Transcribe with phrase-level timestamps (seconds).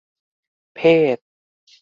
[0.75, 0.79] เพ
[1.15, 1.17] ศ